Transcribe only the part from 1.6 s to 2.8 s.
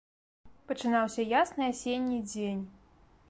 асенні дзень.